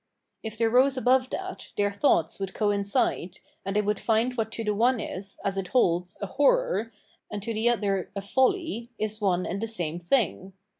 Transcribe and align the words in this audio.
If 0.41 0.57
they 0.57 0.65
rose 0.65 0.97
above 0.97 1.29
that, 1.29 1.73
their 1.77 1.91
thoughts 1.91 2.39
would 2.39 2.55
coincide, 2.55 3.37
and 3.63 3.75
they 3.75 3.83
would 3.83 3.99
find 3.99 4.33
what 4.35 4.51
to 4.53 4.63
the 4.63 4.73
one 4.73 4.99
is, 4.99 5.37
as 5.45 5.57
it 5.57 5.67
holds, 5.67 6.17
a 6.21 6.25
horror, 6.25 6.91
and 7.31 7.39
to 7.43 7.53
the 7.53 7.69
other 7.69 8.09
a 8.15 8.21
folly, 8.23 8.89
is 8.97 9.21
one 9.21 9.45
and 9.45 9.61
the 9.61 9.67
same 9.67 9.99
thing. 9.99 10.53